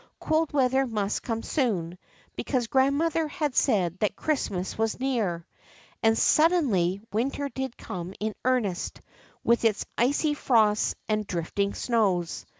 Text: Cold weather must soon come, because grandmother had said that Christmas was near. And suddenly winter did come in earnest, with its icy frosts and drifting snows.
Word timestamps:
Cold 0.19 0.51
weather 0.51 0.87
must 0.87 1.27
soon 1.43 1.91
come, 1.91 1.97
because 2.35 2.65
grandmother 2.65 3.27
had 3.27 3.53
said 3.55 3.99
that 3.99 4.15
Christmas 4.15 4.75
was 4.75 4.99
near. 4.99 5.45
And 6.01 6.17
suddenly 6.17 6.99
winter 7.13 7.49
did 7.49 7.77
come 7.77 8.15
in 8.19 8.33
earnest, 8.43 8.99
with 9.43 9.63
its 9.63 9.85
icy 9.99 10.33
frosts 10.33 10.95
and 11.07 11.27
drifting 11.27 11.75
snows. 11.75 12.47